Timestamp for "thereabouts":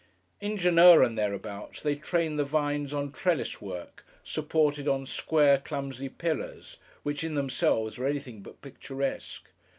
1.15-1.83